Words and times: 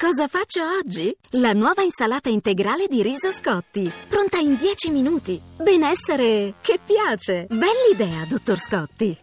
Cosa 0.00 0.28
faccio 0.28 0.62
oggi? 0.78 1.14
La 1.32 1.52
nuova 1.52 1.82
insalata 1.82 2.30
integrale 2.30 2.86
di 2.88 3.02
riso 3.02 3.30
Scotti, 3.30 3.92
pronta 4.08 4.38
in 4.38 4.56
10 4.56 4.88
minuti. 4.88 5.38
Benessere 5.58 6.54
che 6.62 6.80
piace. 6.82 7.46
Bell'idea, 7.46 8.24
dottor 8.26 8.58
Scotti. 8.58 9.14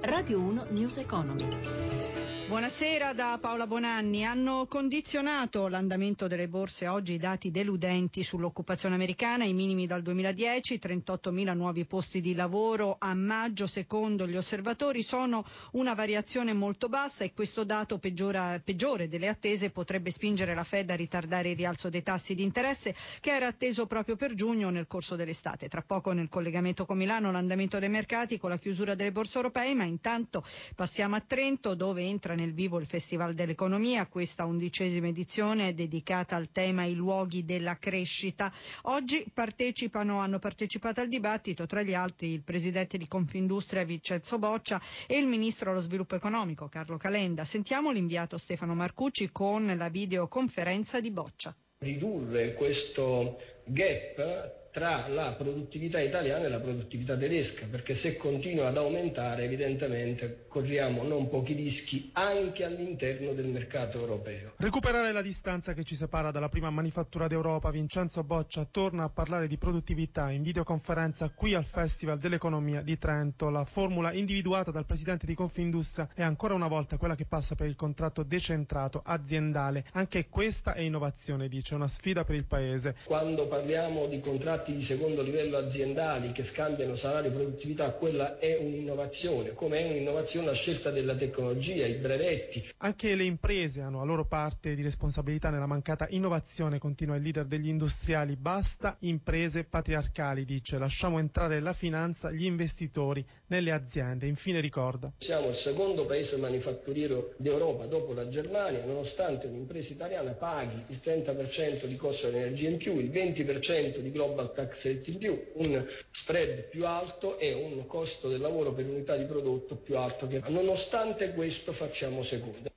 Radio 0.00 0.40
1 0.40 0.66
News 0.70 0.96
Economy. 0.96 2.23
Buonasera 2.46 3.14
da 3.14 3.38
Paola 3.40 3.66
Bonanni. 3.66 4.22
Hanno 4.22 4.66
condizionato 4.68 5.66
l'andamento 5.66 6.28
delle 6.28 6.46
borse 6.46 6.86
oggi 6.86 7.14
i 7.14 7.18
dati 7.18 7.50
deludenti 7.50 8.22
sull'occupazione 8.22 8.94
americana, 8.94 9.44
i 9.46 9.54
minimi 9.54 9.86
dal 9.86 10.02
2010, 10.02 10.78
38.000 10.80 11.54
nuovi 11.56 11.86
posti 11.86 12.20
di 12.20 12.34
lavoro 12.34 12.96
a 12.98 13.14
maggio 13.14 13.66
secondo 13.66 14.26
gli 14.28 14.36
osservatori 14.36 15.02
sono 15.02 15.42
una 15.72 15.94
variazione 15.94 16.52
molto 16.52 16.90
bassa 16.90 17.24
e 17.24 17.32
questo 17.32 17.64
dato 17.64 17.98
peggiora, 17.98 18.60
peggiore 18.62 19.08
delle 19.08 19.28
attese 19.28 19.70
potrebbe 19.70 20.10
spingere 20.10 20.54
la 20.54 20.64
Fed 20.64 20.90
a 20.90 20.96
ritardare 20.96 21.50
il 21.50 21.56
rialzo 21.56 21.88
dei 21.88 22.02
tassi 22.02 22.34
di 22.34 22.42
interesse 22.42 22.94
che 23.20 23.34
era 23.34 23.46
atteso 23.46 23.86
proprio 23.86 24.16
per 24.16 24.34
giugno 24.34 24.68
nel 24.68 24.86
corso 24.86 25.16
dell'estate. 25.16 25.68
Tra 25.68 25.80
poco 25.82 26.12
nel 26.12 26.28
collegamento 26.28 26.84
con 26.84 26.98
Milano 26.98 27.32
l'andamento 27.32 27.78
dei 27.78 27.88
mercati 27.88 28.36
con 28.38 28.50
la 28.50 28.58
chiusura 28.58 28.94
delle 28.94 29.12
borse 29.12 29.38
europee, 29.38 29.74
ma 29.74 29.84
intanto 29.84 30.44
passiamo 30.74 31.16
a 31.16 31.20
Trento 31.26 31.74
dove 31.74 32.02
entra 32.02 32.32
nel 32.34 32.52
vivo 32.52 32.78
il 32.78 32.86
Festival 32.86 33.34
dell'Economia, 33.34 34.06
questa 34.06 34.44
undicesima 34.44 35.08
edizione 35.08 35.68
è 35.68 35.72
dedicata 35.74 36.36
al 36.36 36.50
tema 36.50 36.84
I 36.84 36.94
luoghi 36.94 37.44
della 37.44 37.78
crescita. 37.78 38.52
Oggi 38.82 39.24
partecipano, 39.32 40.18
hanno 40.18 40.38
partecipato 40.38 41.00
al 41.00 41.08
dibattito 41.08 41.66
tra 41.66 41.82
gli 41.82 41.94
altri 41.94 42.32
il 42.32 42.42
Presidente 42.42 42.98
di 42.98 43.06
Confindustria 43.06 43.84
Vincenzo 43.84 44.38
Boccia 44.38 44.80
e 45.06 45.18
il 45.18 45.26
Ministro 45.26 45.70
dello 45.70 45.80
Sviluppo 45.82 46.14
Economico 46.14 46.68
Carlo 46.68 46.96
Calenda. 46.96 47.44
Sentiamo 47.44 47.90
l'inviato 47.90 48.38
Stefano 48.38 48.74
Marcucci 48.74 49.30
con 49.30 49.72
la 49.76 49.88
videoconferenza 49.88 51.00
di 51.00 51.10
Boccia. 51.10 51.54
Ridurre 51.78 52.54
questo 52.54 53.38
gap 53.64 54.62
tra 54.74 55.06
la 55.06 55.32
produttività 55.38 56.00
italiana 56.00 56.46
e 56.46 56.48
la 56.48 56.58
produttività 56.58 57.16
tedesca, 57.16 57.68
perché 57.70 57.94
se 57.94 58.16
continua 58.16 58.66
ad 58.66 58.76
aumentare 58.76 59.44
evidentemente 59.44 60.46
corriamo 60.48 61.04
non 61.04 61.28
pochi 61.28 61.52
rischi 61.52 62.10
anche 62.12 62.64
all'interno 62.64 63.34
del 63.34 63.46
mercato 63.46 64.00
europeo. 64.00 64.54
Recuperare 64.56 65.12
la 65.12 65.22
distanza 65.22 65.74
che 65.74 65.84
ci 65.84 65.94
separa 65.94 66.32
dalla 66.32 66.48
prima 66.48 66.70
manifattura 66.70 67.28
d'Europa, 67.28 67.70
Vincenzo 67.70 68.24
Boccia 68.24 68.66
torna 68.68 69.04
a 69.04 69.08
parlare 69.10 69.46
di 69.46 69.58
produttività 69.58 70.32
in 70.32 70.42
videoconferenza 70.42 71.30
qui 71.30 71.54
al 71.54 71.64
Festival 71.64 72.18
dell'Economia 72.18 72.82
di 72.82 72.98
Trento. 72.98 73.50
La 73.50 73.64
formula 73.64 74.12
individuata 74.12 74.72
dal 74.72 74.86
Presidente 74.86 75.24
di 75.24 75.34
Confindustria 75.36 76.08
è 76.14 76.22
ancora 76.24 76.52
una 76.54 76.66
volta 76.66 76.96
quella 76.96 77.14
che 77.14 77.26
passa 77.26 77.54
per 77.54 77.68
il 77.68 77.76
contratto 77.76 78.24
decentrato 78.24 79.02
aziendale. 79.04 79.84
Anche 79.92 80.26
questa 80.28 80.74
è 80.74 80.80
innovazione, 80.80 81.46
dice, 81.46 81.76
una 81.76 81.86
sfida 81.86 82.24
per 82.24 82.34
il 82.34 82.44
Paese. 82.44 82.96
Quando 83.04 83.46
parliamo 83.46 84.08
di 84.08 84.18
contratti 84.18 84.62
contratti 84.64 84.74
di 84.74 84.82
secondo 84.82 85.22
livello 85.22 85.58
aziendali 85.58 86.32
che 86.32 86.42
scambiano 86.42 86.96
salario 86.96 87.30
e 87.30 87.34
produttività, 87.34 87.92
quella 87.92 88.38
è 88.38 88.56
un'innovazione, 88.56 89.52
come 89.52 89.78
è 89.78 89.90
un'innovazione 89.90 90.46
la 90.46 90.54
scelta 90.54 90.90
della 90.90 91.14
tecnologia, 91.14 91.86
i 91.86 91.94
brevetti. 91.94 92.66
Anche 92.78 93.14
le 93.14 93.24
imprese 93.24 93.82
hanno 93.82 93.98
la 93.98 94.04
loro 94.04 94.24
parte 94.24 94.74
di 94.74 94.82
responsabilità 94.82 95.50
nella 95.50 95.66
mancata 95.66 96.06
innovazione, 96.08 96.78
continua 96.78 97.16
il 97.16 97.22
leader 97.22 97.44
degli 97.44 97.68
industriali. 97.68 98.36
Basta 98.36 98.96
imprese 99.00 99.64
patriarcali, 99.64 100.44
dice, 100.44 100.78
lasciamo 100.78 101.18
entrare 101.18 101.60
la 101.60 101.74
finanza, 101.74 102.30
gli 102.30 102.44
investitori 102.44 103.24
nelle 103.48 103.70
aziende. 103.70 104.26
Infine 104.26 104.60
ricorda. 104.60 105.12
Siamo 105.18 105.48
il 105.48 105.56
secondo 105.56 106.06
paese 106.06 106.38
manifatturiero 106.38 107.34
d'Europa 107.36 107.86
dopo 107.86 108.12
la 108.12 108.28
Germania, 108.28 108.84
nonostante 108.84 109.46
un'impresa 109.46 109.92
italiana 109.92 110.30
paghi 110.32 110.82
il 110.88 111.00
30% 111.02 111.84
di 111.84 111.96
costo 111.96 112.30
dell'energia 112.30 112.68
in 112.70 112.78
più, 112.78 112.98
il 112.98 113.10
20% 113.10 113.98
di 113.98 114.10
global 114.10 114.52
tax 114.54 114.86
rate 114.86 115.10
in 115.10 115.18
più, 115.18 115.44
un 115.54 115.86
spread 116.10 116.68
più 116.68 116.86
alto 116.86 117.38
e 117.38 117.52
un 117.52 117.86
costo 117.86 118.28
del 118.28 118.40
lavoro 118.40 118.72
per 118.72 118.86
unità 118.86 119.16
di 119.16 119.24
prodotto 119.26 119.76
più 119.76 119.98
alto. 119.98 120.26
Che... 120.26 120.40
Nonostante 120.48 121.34
questo 121.34 121.72
facciamo 121.72 122.22
seconda. 122.22 122.70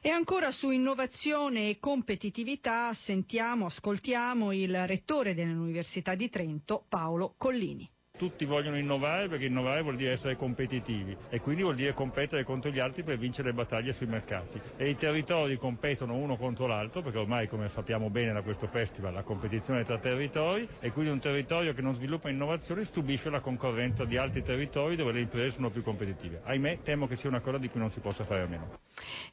E 0.00 0.08
ancora 0.08 0.52
su 0.52 0.70
innovazione 0.70 1.68
e 1.68 1.78
competitività 1.80 2.94
sentiamo, 2.94 3.66
ascoltiamo 3.66 4.52
il 4.52 4.86
rettore 4.86 5.34
dell'Università 5.34 6.14
di 6.14 6.28
Trento, 6.28 6.84
Paolo 6.88 7.34
Collini. 7.36 7.90
Tutti 8.16 8.46
vogliono 8.46 8.78
innovare 8.78 9.28
perché 9.28 9.44
innovare 9.44 9.82
vuol 9.82 9.96
dire 9.96 10.12
essere 10.12 10.36
competitivi 10.36 11.14
e 11.28 11.38
quindi 11.40 11.62
vuol 11.62 11.74
dire 11.74 11.92
competere 11.92 12.44
contro 12.44 12.70
gli 12.70 12.78
altri 12.78 13.02
per 13.02 13.18
vincere 13.18 13.48
le 13.48 13.54
battaglie 13.54 13.92
sui 13.92 14.06
mercati. 14.06 14.58
E 14.76 14.88
i 14.88 14.96
territori 14.96 15.58
competono 15.58 16.14
uno 16.14 16.36
contro 16.36 16.66
l'altro 16.66 17.02
perché 17.02 17.18
ormai 17.18 17.46
come 17.46 17.68
sappiamo 17.68 18.08
bene 18.08 18.32
da 18.32 18.40
questo 18.40 18.66
festival 18.68 19.12
la 19.12 19.22
competizione 19.22 19.80
è 19.80 19.84
tra 19.84 19.98
territori 19.98 20.66
e 20.80 20.90
quindi 20.92 21.10
un 21.10 21.20
territorio 21.20 21.74
che 21.74 21.82
non 21.82 21.94
sviluppa 21.94 22.30
innovazione 22.30 22.84
subisce 22.84 23.28
la 23.28 23.40
concorrenza 23.40 24.04
di 24.06 24.16
altri 24.16 24.42
territori 24.42 24.96
dove 24.96 25.12
le 25.12 25.20
imprese 25.20 25.50
sono 25.50 25.68
più 25.70 25.82
competitive. 25.82 26.40
Ahimè 26.44 26.80
temo 26.82 27.06
che 27.06 27.16
sia 27.16 27.28
una 27.28 27.40
cosa 27.40 27.58
di 27.58 27.68
cui 27.68 27.80
non 27.80 27.90
si 27.90 28.00
possa 28.00 28.24
fare 28.24 28.42
a 28.42 28.46
meno. 28.46 28.78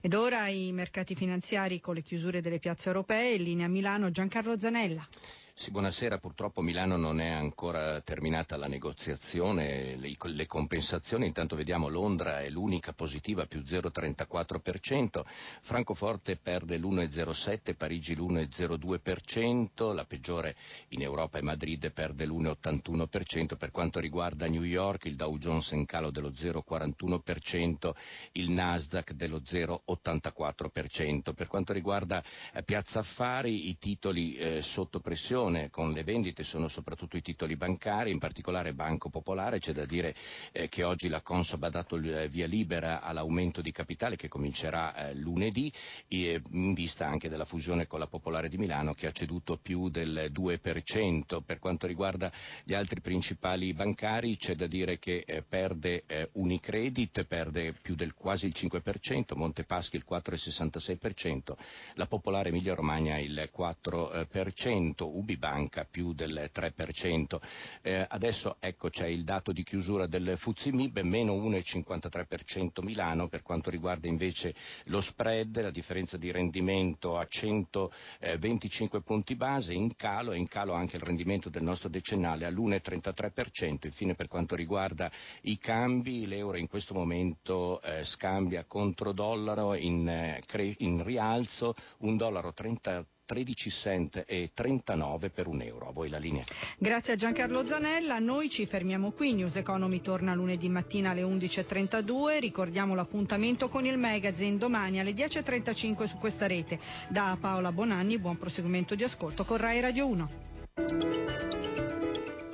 Ed 0.01 0.13
ora 0.13 0.47
i 0.49 0.73
mercati 0.73 1.15
finanziari 1.15 1.79
con 1.79 1.95
le 1.95 2.01
chiusure 2.01 2.41
delle 2.41 2.59
piazze 2.59 2.89
europee, 2.89 3.35
in 3.35 3.43
linea 3.43 3.67
Milano 3.69 4.11
Giancarlo 4.11 4.59
Zanella. 4.59 5.07
Sì, 5.55 5.69
buonasera. 5.69 6.17
Purtroppo 6.17 6.61
Milano 6.61 6.97
non 6.97 7.21
è 7.21 7.29
ancora 7.29 8.01
terminata 8.01 8.57
la 8.57 8.65
negoziazione, 8.65 9.95
le, 9.97 10.11
le, 10.19 10.45
compensazioni. 10.47 11.27
Intanto 11.27 11.55
vediamo 11.55 11.89
Londra 11.89 12.41
è 12.41 12.49
l'unica 12.49 12.91
positiva, 12.91 13.45
più 13.45 13.59
0,34%, 13.59 15.21
Francoforte 15.61 16.37
perde 16.37 16.77
l'1,07%, 16.79 17.75
Parigi 17.75 18.15
l'1,02%, 18.15 19.93
la 19.93 20.03
peggiore 20.05 20.55
in 20.89 21.03
Europa 21.03 21.37
è 21.37 21.41
Madrid 21.41 21.91
perde 21.91 22.25
l'1,81%. 22.25 23.55
Per 23.55 23.69
quanto 23.69 23.99
riguarda 23.99 24.47
New 24.47 24.63
York 24.63 25.05
il 25.05 25.15
Dow 25.15 25.37
Jones 25.37 25.71
è 25.71 25.75
in 25.75 25.85
calo 25.85 26.09
dello 26.09 26.31
0,41%, 26.31 27.91
il 28.33 28.49
Nasdaq 28.49 29.11
dello 29.11 29.37
0,84%. 29.37 31.33
Per 31.35 31.47
quanto 31.47 31.73
riguarda 31.73 32.23
eh, 32.53 32.63
Piazza 32.63 32.99
Affari 32.99 33.69
i 33.69 33.77
titoli 33.77 34.33
eh, 34.35 34.61
sotto 34.63 34.99
pressione 34.99 35.41
attenzione 35.43 35.69
con 35.69 35.91
le 35.91 36.03
vendite 36.03 36.43
sono 36.43 36.67
soprattutto 36.67 37.17
i 37.17 37.21
titoli 37.21 37.55
bancari, 37.55 38.11
in 38.11 38.19
particolare 38.19 38.73
Banco 38.73 39.09
Popolare. 39.09 39.59
C'è 39.59 39.73
da 39.73 39.85
dire 39.85 40.15
eh, 40.51 40.69
che 40.69 40.83
oggi 40.83 41.09
la 41.09 41.21
Consob 41.21 41.63
ha 41.63 41.69
dato 41.69 41.95
il 41.95 42.13
eh, 42.13 42.27
via 42.29 42.47
libera 42.47 43.01
all'aumento 43.01 43.61
di 43.61 43.71
capitale 43.71 44.15
che 44.15 44.27
comincerà 44.27 44.95
eh, 44.95 45.15
lunedì 45.15 45.71
e, 46.07 46.41
in 46.51 46.73
vista 46.73 47.07
anche 47.07 47.29
della 47.29 47.45
fusione 47.45 47.87
con 47.87 47.99
la 47.99 48.07
Popolare 48.07 48.49
di 48.49 48.57
Milano 48.57 48.93
che 48.93 49.07
ha 49.07 49.11
ceduto 49.11 49.57
più 49.57 49.89
del 49.89 50.31
2%. 50.31 51.41
Per 51.45 51.59
quanto 51.59 51.87
riguarda 51.87 52.31
gli 52.63 52.73
altri 52.73 53.01
principali 53.01 53.73
bancari 53.73 54.37
c'è 54.37 54.55
da 54.55 54.67
dire 54.67 54.99
che 54.99 55.23
eh, 55.25 55.41
perde 55.41 56.03
eh, 56.05 56.29
Unicredit, 56.33 57.23
perde 57.25 57.73
più 57.73 57.95
del 57.95 58.13
quasi 58.13 58.45
il 58.45 58.53
5%, 58.55 59.35
Montepaschi 59.35 59.97
il 59.97 60.05
4,66%, 60.09 61.53
la 61.95 62.07
Popolare 62.07 62.49
Emilia 62.49 62.75
Romagna 62.75 63.17
il 63.17 63.49
4%, 63.55 65.03
Ubi 65.03 65.32
Banca 65.37 65.85
più 65.89 66.13
del 66.13 66.49
3%. 66.53 67.39
Eh, 67.81 68.05
adesso 68.09 68.57
ecco 68.59 68.89
c'è 68.89 69.07
il 69.07 69.23
dato 69.23 69.51
di 69.51 69.63
chiusura 69.63 70.07
del 70.07 70.33
Fuzimib, 70.37 70.99
meno 70.99 71.33
1,53% 71.35 72.83
Milano 72.83 73.27
per 73.27 73.41
quanto 73.41 73.69
riguarda 73.69 74.07
invece 74.07 74.53
lo 74.85 75.01
spread, 75.01 75.61
la 75.61 75.69
differenza 75.69 76.17
di 76.17 76.31
rendimento 76.31 77.17
a 77.17 77.25
125 77.27 79.01
punti 79.01 79.35
base, 79.35 79.73
in 79.73 79.95
calo 79.95 80.31
e 80.31 80.37
in 80.37 80.47
calo 80.47 80.73
anche 80.73 80.95
il 80.97 81.01
rendimento 81.03 81.49
del 81.49 81.63
nostro 81.63 81.89
decennale 81.89 82.45
all'1,33%. 82.45 83.85
Infine 83.85 84.15
per 84.15 84.27
quanto 84.27 84.55
riguarda 84.55 85.11
i 85.43 85.57
cambi, 85.57 86.25
l'euro 86.25 86.57
in 86.57 86.67
questo 86.67 86.93
momento 86.93 87.81
eh, 87.81 88.03
scambia 88.03 88.65
contro 88.65 89.11
dollaro 89.11 89.73
in, 89.75 90.07
eh, 90.07 90.41
in 90.79 91.03
rialzo, 91.03 91.73
un 91.99 92.17
dollaro 92.17 92.53
30 92.53 93.05
13 93.25 93.69
cent 93.69 94.23
e 94.27 94.51
39 94.53 95.29
per 95.29 95.47
un 95.47 95.61
euro. 95.61 95.87
A 95.87 95.91
voi 95.91 96.09
la 96.09 96.17
linea. 96.17 96.43
Grazie 96.77 97.13
a 97.13 97.15
Giancarlo 97.15 97.65
Zanella. 97.65 98.19
Noi 98.19 98.49
ci 98.49 98.65
fermiamo 98.65 99.11
qui. 99.11 99.33
News 99.33 99.55
Economy 99.55 100.01
torna 100.01 100.33
lunedì 100.33 100.69
mattina 100.69 101.11
alle 101.11 101.23
11.32. 101.23 102.39
Ricordiamo 102.39 102.95
l'appuntamento 102.95 103.69
con 103.69 103.85
il 103.85 103.97
magazine 103.97 104.57
domani 104.57 104.99
alle 104.99 105.11
10.35 105.11 106.05
su 106.05 106.17
questa 106.17 106.47
rete. 106.47 106.79
Da 107.09 107.37
Paola 107.39 107.71
Bonanni, 107.71 108.19
buon 108.19 108.37
proseguimento 108.37 108.95
di 108.95 109.03
ascolto 109.03 109.45
con 109.45 109.57
Rai 109.57 109.79
Radio 109.79 110.07
1. 110.07 110.29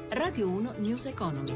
Radio 0.10 0.50
1 0.50 0.74
News 0.78 1.06
Economy. 1.06 1.56